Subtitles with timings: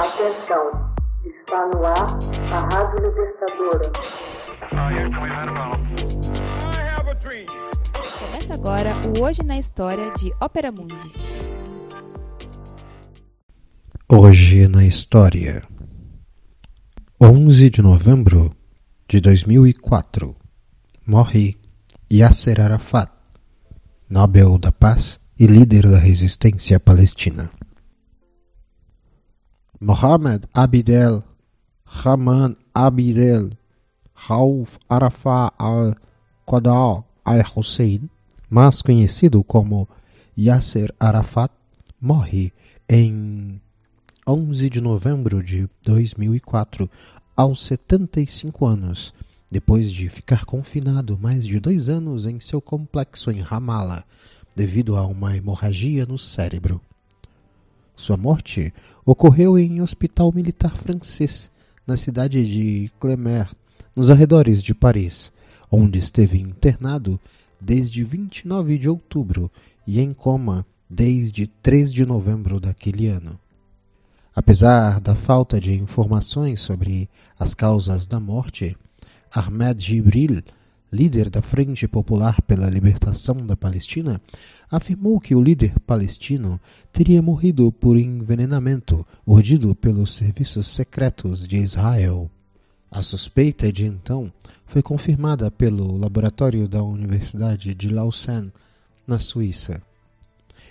[0.00, 0.94] Atenção,
[1.26, 2.18] está no ar
[2.54, 3.92] a Rádio Libertadora.
[8.18, 11.12] Começa agora o Hoje na História de Ópera Mundi.
[14.08, 15.62] Hoje na História
[17.20, 18.56] 11 de novembro
[19.06, 20.34] de 2004
[21.06, 21.60] Morre
[22.10, 23.12] Yasser Arafat,
[24.08, 27.50] Nobel da Paz e líder da resistência palestina.
[29.82, 31.24] Mohammed Abdel
[31.86, 33.50] Rahman Abdel
[34.12, 38.10] Rauf Arafat al-Qadar al-Hussein,
[38.50, 39.88] mais conhecido como
[40.36, 41.50] Yasser Arafat,
[41.98, 42.52] morre
[42.90, 43.58] em
[44.28, 46.90] 11 de novembro de 2004,
[47.34, 49.14] aos 75 anos,
[49.50, 54.04] depois de ficar confinado mais de dois anos em seu complexo em Ramallah,
[54.54, 56.82] devido a uma hemorragia no cérebro.
[58.00, 58.72] Sua morte
[59.04, 61.50] ocorreu em um hospital militar francês,
[61.86, 63.54] na cidade de Clermont,
[63.94, 65.30] nos arredores de Paris,
[65.70, 67.20] onde esteve internado
[67.60, 69.50] desde 29 de outubro
[69.86, 73.38] e em coma desde 3 de novembro daquele ano.
[74.34, 77.06] Apesar da falta de informações sobre
[77.38, 78.74] as causas da morte,
[79.30, 80.42] Ahmed Jibril
[80.92, 84.20] líder da Frente Popular pela Libertação da Palestina,
[84.70, 86.60] afirmou que o líder palestino
[86.92, 92.30] teria morrido por envenenamento urdido pelos serviços secretos de Israel.
[92.90, 94.32] A suspeita de então
[94.66, 98.52] foi confirmada pelo laboratório da Universidade de Lausanne,
[99.06, 99.82] na Suíça,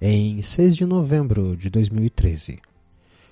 [0.00, 2.60] em 6 de novembro de 2013.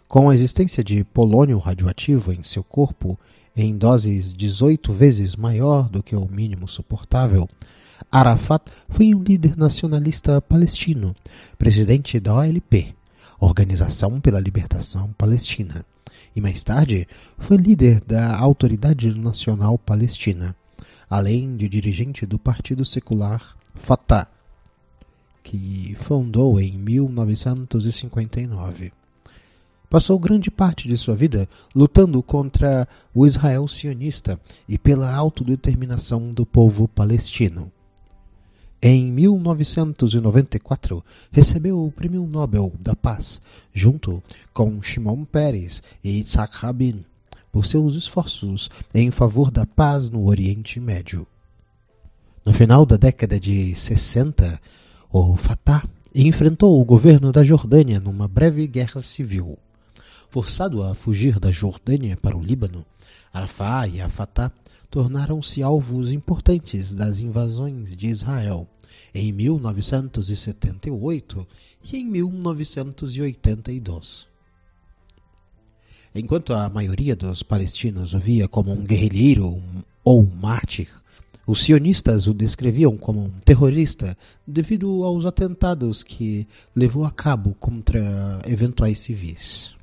[0.08, 3.20] Com a existência de polônio radioativo em seu corpo
[3.54, 7.46] em doses 18 vezes maior do que o mínimo suportável,
[8.10, 11.14] Arafat foi um líder nacionalista palestino,
[11.58, 12.94] presidente da OLP,
[13.38, 15.84] Organização pela Libertação Palestina,
[16.34, 20.56] e mais tarde foi líder da Autoridade Nacional Palestina,
[21.10, 24.26] além de dirigente do Partido Secular Fatah,
[25.42, 28.96] que fundou em 1959.
[29.90, 34.38] Passou grande parte de sua vida lutando contra o Israel sionista
[34.68, 37.72] e pela autodeterminação do povo palestino.
[38.82, 43.40] Em 1994, recebeu o Prêmio Nobel da Paz,
[43.72, 44.22] junto
[44.52, 47.00] com Shimon Peres e Yitzhak Rabin,
[47.50, 51.26] por seus esforços em favor da paz no Oriente Médio.
[52.44, 54.60] No final da década de 60,
[55.10, 55.82] o Fatah
[56.14, 59.58] enfrentou o governo da Jordânia numa breve guerra civil.
[60.30, 62.84] Forçado a fugir da Jordânia para o Líbano,
[63.32, 64.52] Arafat e Fatah
[64.90, 68.68] tornaram-se alvos importantes das invasões de Israel
[69.14, 71.48] em 1978
[71.82, 74.28] e em 1982.
[76.14, 79.62] Enquanto a maioria dos palestinos o via como um guerrilheiro
[80.04, 80.90] ou um mártir,
[81.46, 84.14] os sionistas o descreviam como um terrorista
[84.46, 86.46] devido aos atentados que
[86.76, 88.02] levou a cabo contra
[88.46, 89.77] eventuais civis.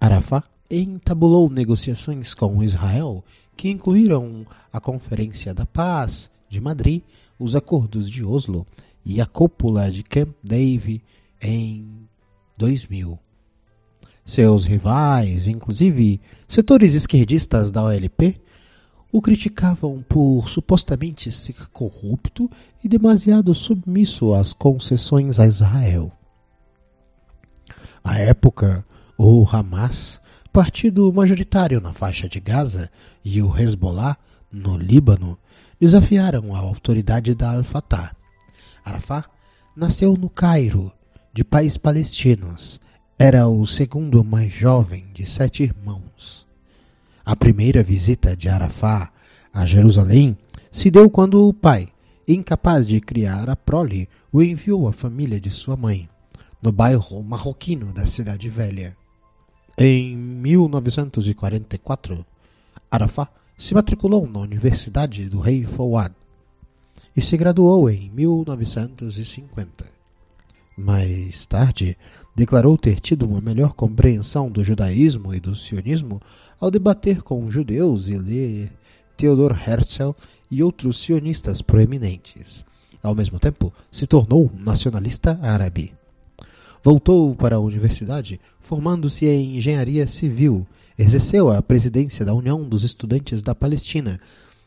[0.00, 3.22] Arafat entabulou negociações com Israel
[3.54, 7.02] que incluíram a Conferência da Paz de Madrid,
[7.38, 8.64] os acordos de Oslo
[9.04, 11.02] e a cúpula de Camp David
[11.42, 12.08] em
[12.56, 13.18] 2000.
[14.24, 18.40] Seus rivais, inclusive setores esquerdistas da OLP,
[19.12, 22.48] o criticavam por supostamente ser corrupto
[22.82, 26.10] e demasiado submisso às concessões a Israel.
[28.02, 28.86] À época,
[29.22, 30.18] o Hamas,
[30.50, 32.90] partido majoritário na faixa de Gaza,
[33.22, 34.16] e o Hezbollah,
[34.50, 35.38] no Líbano,
[35.78, 38.16] desafiaram a autoridade da Al-Fatah.
[38.82, 39.28] Arafat
[39.76, 40.90] nasceu no Cairo,
[41.34, 42.80] de pais palestinos.
[43.18, 46.46] Era o segundo mais jovem de sete irmãos.
[47.22, 49.10] A primeira visita de Arafat
[49.52, 50.34] a Jerusalém
[50.72, 51.88] se deu quando o pai,
[52.26, 56.08] incapaz de criar a prole, o enviou à família de sua mãe,
[56.62, 58.96] no bairro marroquino da Cidade Velha.
[59.82, 62.26] Em 1944,
[62.90, 66.14] Arafat se matriculou na Universidade do Rei Fouad
[67.16, 69.86] e se graduou em 1950.
[70.76, 71.96] Mais tarde,
[72.36, 76.20] declarou ter tido uma melhor compreensão do judaísmo e do sionismo
[76.60, 78.70] ao debater com judeus e ler
[79.16, 80.10] Theodor Herzl
[80.50, 82.66] e outros sionistas proeminentes.
[83.02, 85.98] Ao mesmo tempo, se tornou nacionalista árabe.
[86.82, 90.66] Voltou para a universidade, formando-se em engenharia civil.
[90.98, 94.18] Exerceu a presidência da União dos Estudantes da Palestina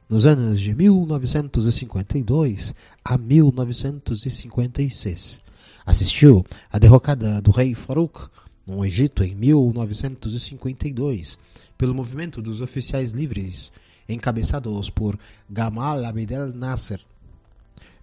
[0.08, 5.42] nos anos de 1952 a 1956.
[5.84, 8.30] Assistiu à derrocada do rei Farouk
[8.66, 11.40] no Egito em 1952,
[11.76, 13.72] pelo movimento dos oficiais livres,
[14.08, 15.18] encabeçados por
[15.50, 17.00] Gamal Abdel Nasser.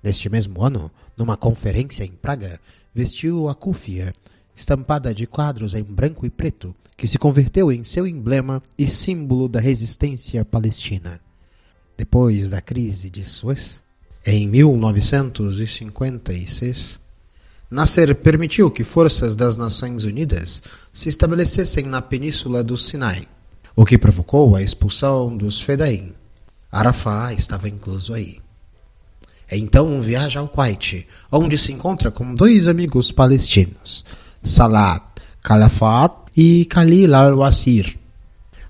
[0.02, 2.60] Neste mesmo ano, numa conferência em Praga,
[2.94, 4.12] vestiu a cúfia,
[4.56, 9.48] estampada de quadros em branco e preto, que se converteu em seu emblema e símbolo
[9.48, 11.20] da resistência palestina.
[11.96, 13.82] Depois da crise de Suez,
[14.24, 17.00] em 1956,
[17.70, 20.62] Nasser permitiu que forças das Nações Unidas
[20.92, 23.26] se estabelecessem na península do Sinai,
[23.76, 26.12] o que provocou a expulsão dos Fedaim.
[26.70, 28.40] Arafat estava incluso aí.
[29.50, 34.04] Então viaja ao Kuwait, onde se encontra com dois amigos palestinos,
[34.42, 35.10] Salat
[35.42, 37.98] Calafat e Khalil al-Wasir.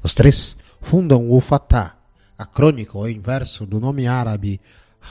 [0.03, 1.97] Os três fundam o Fatah,
[2.39, 4.59] a crônica ou inverso do nome árabe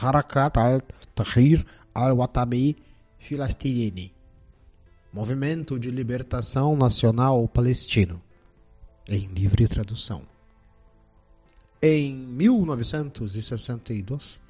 [0.00, 1.64] Harakat al-Tahrir
[1.94, 2.76] al-Watami
[3.18, 4.12] Filastini,
[5.12, 8.22] Movimento de Libertação Nacional Palestino,
[9.06, 10.22] em livre tradução.
[11.82, 14.40] Em 1962,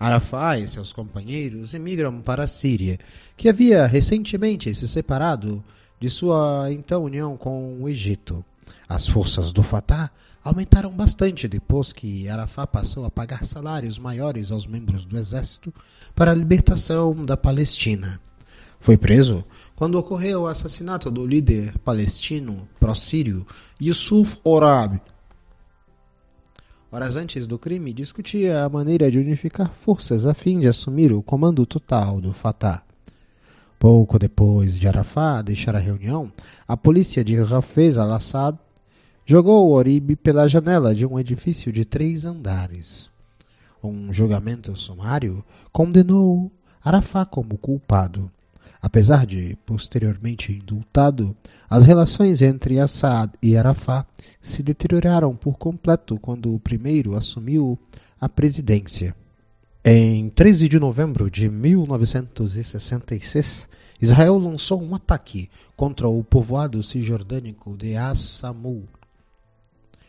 [0.00, 2.98] Arafat e seus companheiros emigram para a Síria,
[3.36, 5.62] que havia recentemente se separado
[6.00, 8.42] de sua então união com o Egito.
[8.88, 10.10] As forças do Fatah
[10.42, 15.72] aumentaram bastante depois que Arafat passou a pagar salários maiores aos membros do exército
[16.14, 18.18] para a libertação da Palestina.
[18.80, 19.44] Foi preso
[19.76, 23.46] quando ocorreu o assassinato do líder palestino pró-sírio
[23.78, 24.98] Yusuf Orab.
[26.92, 31.22] Horas antes do crime, discutia a maneira de unificar forças a fim de assumir o
[31.22, 32.82] comando total do Fatah.
[33.78, 36.32] Pouco depois de Arafat deixar a reunião,
[36.66, 38.58] a polícia de Hafez al-Assad
[39.24, 43.08] jogou Orib pela janela de um edifício de três andares.
[43.80, 46.50] Um julgamento sumário condenou
[46.84, 48.28] Arafat como culpado.
[48.82, 51.36] Apesar de posteriormente indultado,
[51.68, 54.06] as relações entre Assad e Arafat
[54.40, 57.78] se deterioraram por completo quando o primeiro assumiu
[58.18, 59.14] a presidência.
[59.84, 63.68] Em 13 de novembro de 1966,
[64.00, 68.84] Israel lançou um ataque contra o povoado cisjordânico de As-Samul,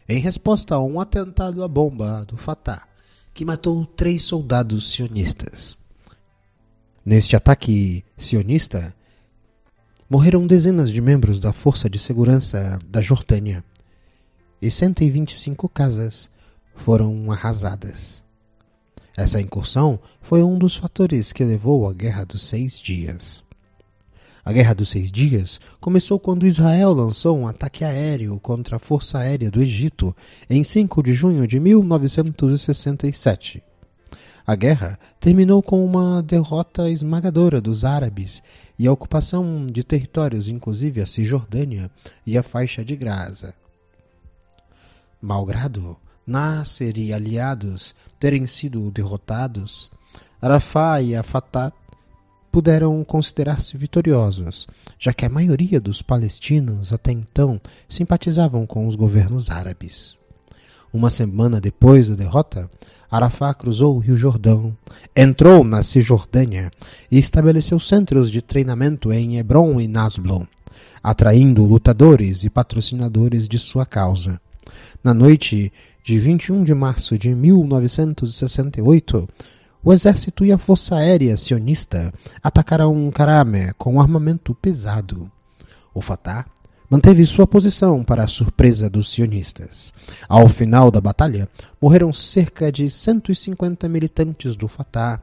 [0.08, 2.88] em resposta a um atentado à bomba do Fatah,
[3.34, 5.81] que matou três soldados sionistas.
[7.04, 8.96] Neste ataque sionista,
[10.08, 13.64] morreram dezenas de membros da Força de Segurança da Jordânia
[14.62, 16.30] e 125 casas
[16.76, 18.24] foram arrasadas.
[19.18, 23.44] Essa incursão foi um dos fatores que levou à Guerra dos Seis Dias.
[24.46, 29.18] A Guerra dos Seis Dias começou quando Israel lançou um ataque aéreo contra a Força
[29.18, 30.16] Aérea do Egito
[30.48, 33.64] em 5 de junho de 1967.
[34.46, 38.42] A guerra terminou com uma derrota esmagadora dos árabes
[38.78, 41.92] e a ocupação de territórios, inclusive a Cisjordânia
[42.26, 43.54] e a faixa de Gaza.
[45.22, 49.90] Malgrado Nasser e aliados terem sido derrotados,
[50.42, 51.72] Arafat e a Fatah
[52.52, 54.68] puderam considerar-se vitoriosos,
[55.00, 60.21] já que a maioria dos palestinos até então simpatizavam com os governos árabes.
[60.94, 62.70] Uma semana depois da derrota,
[63.10, 64.76] Arafat cruzou o Rio Jordão,
[65.16, 66.70] entrou na Cisjordânia
[67.10, 70.46] e estabeleceu centros de treinamento em Hebron e Nasblon,
[71.02, 74.40] atraindo lutadores e patrocinadores de sua causa.
[75.02, 75.72] Na noite
[76.04, 79.30] de 21 de março de 1968,
[79.84, 82.14] o exército e a força aérea sionista
[82.44, 85.32] atacaram Karame com armamento pesado.
[85.94, 86.46] O Fatah
[86.92, 89.94] manteve sua posição para a surpresa dos sionistas.
[90.28, 91.48] Ao final da batalha,
[91.82, 95.22] morreram cerca de 150 militantes do Fatah,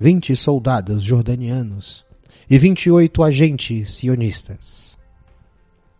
[0.00, 2.06] 20 soldados jordanianos
[2.48, 4.96] e 28 agentes sionistas.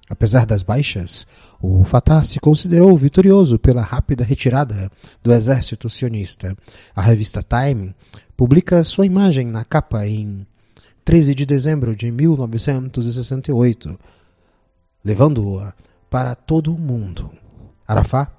[0.08, 1.26] Apesar das baixas,
[1.60, 4.90] o Fatah se considerou vitorioso pela rápida retirada
[5.22, 6.56] do exército sionista.
[6.96, 7.94] A revista Time
[8.34, 10.46] publica sua imagem na capa em
[11.04, 13.98] 13 de dezembro de 1968,
[15.04, 15.74] levando-a
[16.08, 17.30] para todo o mundo.
[17.86, 18.30] Arafat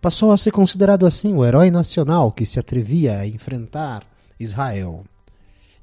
[0.00, 4.06] passou a ser considerado assim o herói nacional que se atrevia a enfrentar
[4.38, 5.04] Israel.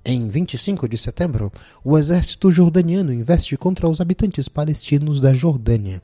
[0.06, 1.52] Em 25 de setembro,
[1.84, 6.02] o exército jordaniano investe contra os habitantes palestinos da Jordânia,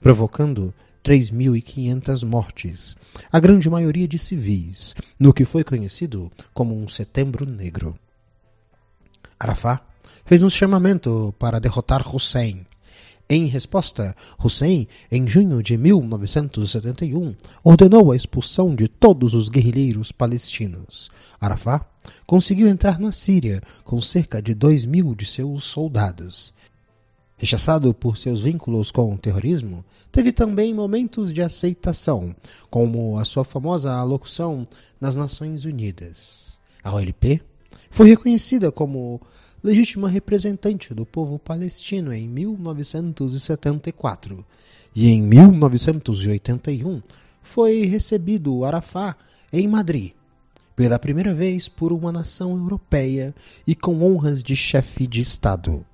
[0.00, 2.96] provocando 3.500 mortes,
[3.30, 7.98] a grande maioria de civis, no que foi conhecido como um Setembro Negro.
[9.38, 9.82] Arafat
[10.24, 12.64] fez um chamamento para derrotar Hussein,
[13.34, 17.34] em resposta, Hussein, em junho de 1971,
[17.64, 21.08] ordenou a expulsão de todos os guerrilheiros palestinos.
[21.40, 21.82] Arafat
[22.26, 26.52] conseguiu entrar na Síria com cerca de dois mil de seus soldados.
[27.38, 32.36] Rechaçado por seus vínculos com o terrorismo, teve também momentos de aceitação,
[32.68, 34.68] como a sua famosa alocução
[35.00, 36.58] nas Nações Unidas.
[36.84, 37.40] A OLP
[37.90, 39.22] foi reconhecida como
[39.62, 44.44] legítima representante do povo palestino em 1974
[44.94, 47.00] e em 1981
[47.42, 49.16] foi recebido Arafat
[49.52, 50.12] em Madrid
[50.74, 53.34] pela primeira vez por uma nação europeia
[53.66, 55.84] e com honras de chefe de Estado.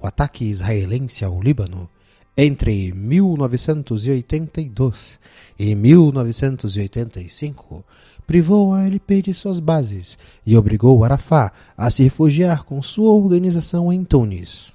[0.00, 1.90] O ataque israelense ao Líbano
[2.36, 5.18] entre 1982
[5.58, 7.84] e 1985
[8.28, 13.90] privou a LP de suas bases e obrigou Arafat a se refugiar com sua organização
[13.90, 14.70] em Tunis.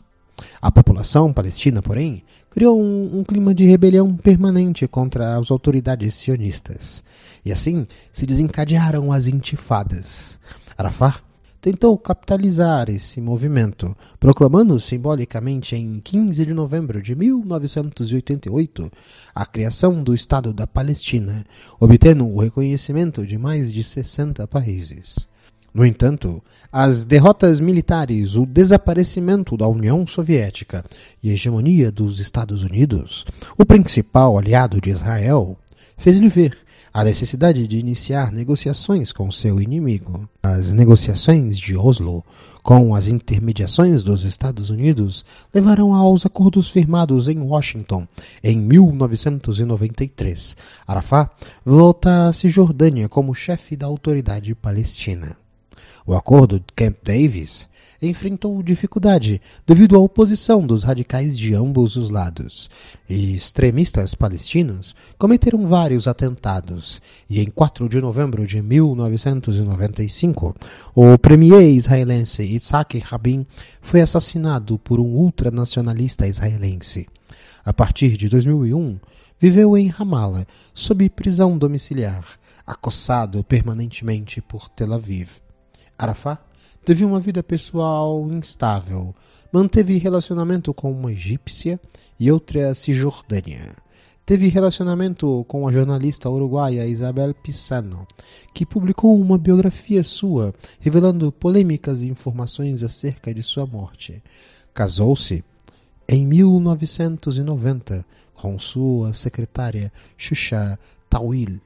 [0.59, 7.03] A população palestina, porém, criou um, um, clima de rebelião permanente contra as autoridades sionistas.
[7.45, 10.39] E assim se desencadearam as intifadas.
[10.75, 11.21] Arafat
[11.63, 18.91] tentou capitalizar esse movimento, proclamando simbolicamente em 15 de novembro de 1988
[19.33, 21.45] a criação do Estado da Palestina,
[21.79, 25.25] obtendo o reconhecimento de mais de 60 países.
[25.73, 30.83] No entanto, as derrotas militares, o desaparecimento da União Soviética
[31.23, 33.25] e a hegemonia dos Estados Unidos,
[33.57, 35.57] o principal aliado de Israel,
[35.97, 36.57] fez-lhe ver
[36.93, 40.29] a necessidade de iniciar negociações com seu inimigo.
[40.43, 42.23] As negociações de Oslo,
[42.61, 48.05] com as intermediações dos Estados Unidos, levaram aos acordos firmados em Washington
[48.43, 50.55] em 1993.
[50.85, 51.31] Arafat
[51.65, 55.42] volta à Cisjordânia como chefe da autoridade palestina.
[56.05, 57.67] O acordo de Camp Davis
[58.01, 62.69] enfrentou dificuldade devido à oposição dos radicais de ambos os lados.
[63.09, 67.01] E extremistas palestinos cometeram vários atentados.
[67.29, 70.55] E em 4 de novembro de 1995,
[70.95, 73.45] o premier israelense Yitzhak Rabin
[73.81, 77.07] foi assassinado por um ultranacionalista israelense.
[77.65, 78.99] A partir de 2001,
[79.39, 82.25] viveu em Ramallah, sob prisão domiciliar,
[82.65, 85.42] acossado permanentemente por Tel Aviv.
[86.03, 86.41] Arafat
[86.83, 89.15] teve uma vida pessoal instável,
[89.51, 91.79] manteve relacionamento com uma egípcia
[92.19, 93.73] e outra cisjordânia.
[94.25, 98.05] Teve relacionamento com a jornalista uruguaia Isabel Pisano,
[98.53, 104.21] que publicou uma biografia sua, revelando polêmicas e informações acerca de sua morte.
[104.73, 105.43] Casou-se
[106.07, 110.77] em 1990 com sua secretária Xuxa
[111.09, 111.61] Tawil,